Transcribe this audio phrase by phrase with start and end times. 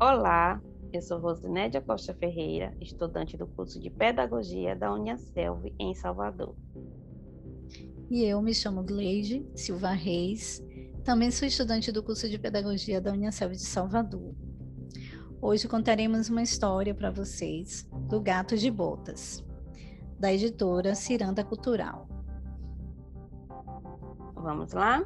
[0.00, 6.54] Olá, eu sou Rosinédia Costa Ferreira, estudante do curso de Pedagogia da Uniaselv em Salvador.
[8.08, 10.64] E eu me chamo Gleide Silva Reis,
[11.02, 14.36] também sou estudante do curso de Pedagogia da Uniaselv de Salvador.
[15.42, 19.44] Hoje contaremos uma história para vocês do Gato de Botas,
[20.16, 22.08] da editora Ciranda Cultural.
[24.36, 25.02] Vamos lá?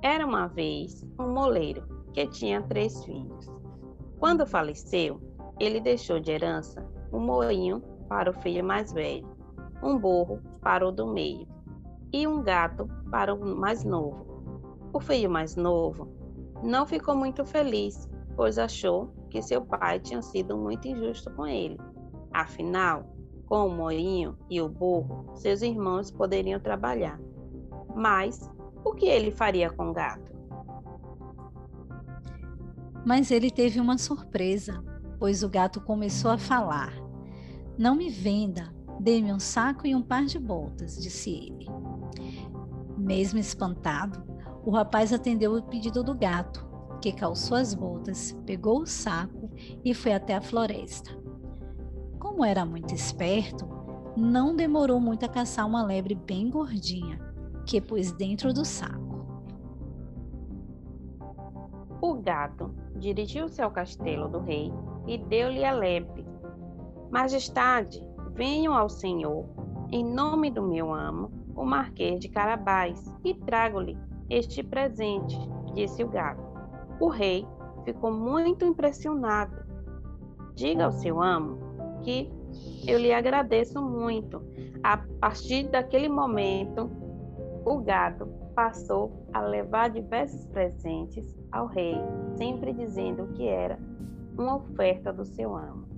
[0.00, 3.50] Era uma vez um moleiro que tinha três filhos.
[4.18, 5.20] Quando faleceu,
[5.58, 9.28] ele deixou de herança um moinho para o filho mais velho,
[9.82, 11.46] um burro para o do meio
[12.12, 14.26] e um gato para o mais novo.
[14.92, 16.08] O filho mais novo
[16.62, 21.78] não ficou muito feliz, pois achou que seu pai tinha sido muito injusto com ele.
[22.32, 23.04] Afinal,
[23.46, 27.18] com o moinho e o burro, seus irmãos poderiam trabalhar.
[27.94, 28.50] Mas
[28.84, 30.39] o que ele faria com o gato?
[33.10, 34.84] Mas ele teve uma surpresa,
[35.18, 36.94] pois o gato começou a falar.
[37.76, 41.66] Não me venda, dê-me um saco e um par de botas, disse ele.
[42.96, 44.22] Mesmo espantado,
[44.64, 46.64] o rapaz atendeu o pedido do gato,
[47.02, 49.50] que calçou as botas, pegou o saco
[49.84, 51.10] e foi até a floresta.
[52.16, 53.68] Como era muito esperto,
[54.16, 57.18] não demorou muito a caçar uma lebre bem gordinha,
[57.66, 59.26] que pôs dentro do saco.
[62.00, 64.72] O gato dirigiu-se ao castelo do rei
[65.06, 66.26] e deu-lhe a lebre.
[67.10, 68.02] Majestade,
[68.32, 69.46] venham ao senhor,
[69.90, 73.98] em nome do meu amo, o Marquês de Carabás, e trago-lhe
[74.28, 75.36] este presente,
[75.74, 76.42] disse o gato.
[77.00, 77.46] O rei
[77.84, 79.56] ficou muito impressionado.
[80.54, 81.58] Diga ao seu amo
[82.02, 82.30] que
[82.86, 84.42] eu lhe agradeço muito.
[84.82, 86.90] A partir daquele momento,
[87.64, 91.96] o gato passou a levar diversos presentes ao rei,
[92.36, 93.78] sempre dizendo que era
[94.36, 95.88] uma oferta do seu amo.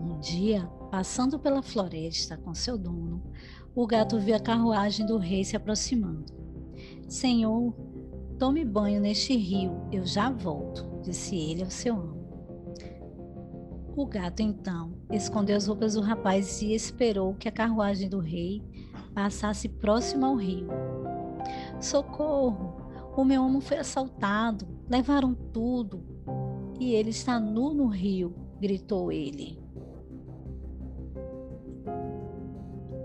[0.00, 3.22] Um dia, passando pela floresta com seu dono,
[3.74, 6.32] o gato viu a carruagem do rei se aproximando.
[7.08, 7.74] Senhor,
[8.38, 12.18] tome banho neste rio, eu já volto, disse ele ao seu amo.
[13.96, 18.62] O gato então escondeu as roupas do rapaz e esperou que a carruagem do rei
[19.18, 20.68] passasse próximo ao rio.
[21.80, 22.76] Socorro!
[23.16, 26.04] O meu amo foi assaltado, levaram tudo
[26.78, 29.60] e ele está nu no rio, gritou ele.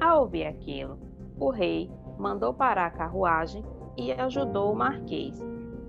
[0.00, 0.98] Ao ouvir aquilo,
[1.38, 3.62] o rei mandou parar a carruagem
[3.94, 5.38] e ajudou o marquês,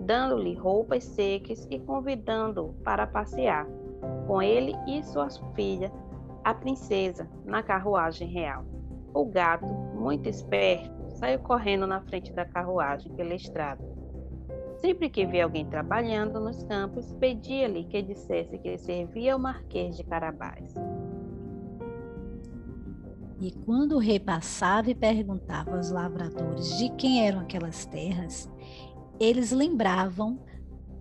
[0.01, 3.66] dando-lhe roupas secas e convidando-o para passear
[4.28, 5.90] com ele e sua filha,
[6.44, 8.66] a princesa, na carruagem real.
[9.13, 13.84] O gato, muito esperto, saiu correndo na frente da carruagem pela estrada.
[14.78, 20.04] Sempre que via alguém trabalhando nos campos, pedia-lhe que dissesse que servia ao Marquês de
[20.06, 20.74] Carabás.
[23.42, 28.50] E quando o rei passava e perguntava aos lavradores de quem eram aquelas terras,
[29.20, 30.40] eles lembravam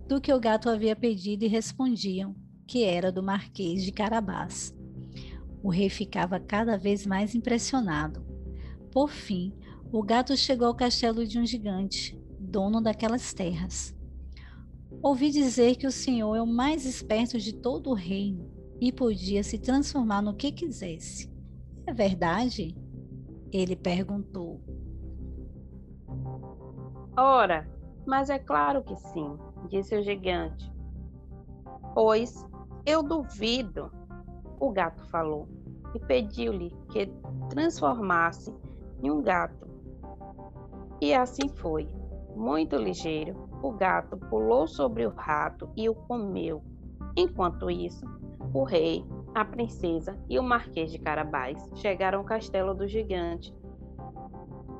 [0.07, 2.35] do que o gato havia pedido e respondiam
[2.67, 4.75] que era do Marquês de Carabás.
[5.61, 8.28] O rei ficava cada vez mais impressionado.
[8.91, 9.53] Por fim,
[9.91, 13.95] o gato chegou ao castelo de um gigante, dono daquelas terras.
[15.01, 18.49] Ouvi dizer que o senhor é o mais esperto de todo o reino
[18.81, 21.31] e podia se transformar no que quisesse.
[21.85, 22.75] É verdade?
[23.51, 24.61] Ele perguntou.
[27.17, 27.69] Ora,
[28.05, 29.37] mas é claro que sim,
[29.69, 30.71] disse o gigante.
[31.93, 32.45] Pois
[32.85, 33.91] eu duvido,
[34.59, 35.47] o gato falou
[35.93, 37.11] e pediu-lhe que
[37.49, 38.53] transformasse
[39.01, 39.69] em um gato
[41.01, 41.87] e assim foi.
[42.35, 46.61] Muito ligeiro, o gato pulou sobre o rato e o comeu.
[47.15, 48.05] Enquanto isso,
[48.53, 53.53] o rei, a princesa e o marquês de Carabás chegaram ao castelo do gigante.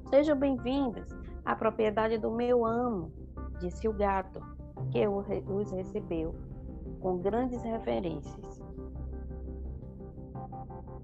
[0.09, 1.07] Sejam bem-vindos
[1.45, 3.11] à propriedade do meu amo,
[3.59, 4.41] disse o gato,
[4.91, 6.35] que os recebeu
[6.99, 8.58] com grandes reverências.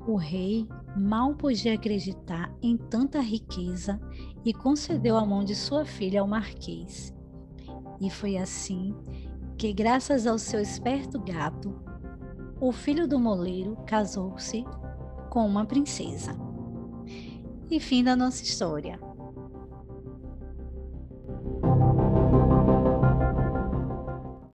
[0.08, 4.00] O rei mal podia acreditar em tanta riqueza
[4.44, 7.14] e concedeu a mão de sua filha ao marquês.
[8.00, 8.96] E foi assim
[9.58, 11.74] que, graças ao seu esperto gato,
[12.60, 14.64] o filho do moleiro casou-se
[15.30, 16.36] com uma princesa.
[17.70, 19.00] E fim da nossa história.